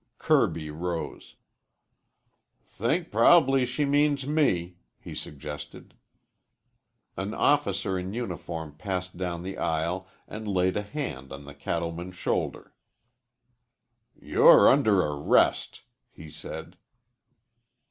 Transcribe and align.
Kirby 0.17 0.71
rose. 0.71 1.35
"Think 2.65 3.11
prob'ly 3.11 3.67
she 3.67 3.85
means 3.85 4.25
me," 4.25 4.77
he 4.99 5.13
suggested. 5.13 5.93
An 7.15 7.35
officer 7.35 7.99
in 7.99 8.11
uniform 8.11 8.73
passed 8.73 9.15
down 9.15 9.43
the 9.43 9.59
aisle 9.59 10.07
and 10.27 10.47
laid 10.47 10.75
a 10.75 10.81
hand 10.81 11.31
on 11.31 11.45
the 11.45 11.53
cattleman's 11.53 12.15
shoulder. 12.15 12.73
"You're 14.19 14.69
under 14.69 15.01
arrest," 15.01 15.83
he 16.09 16.31
said. 16.31 16.77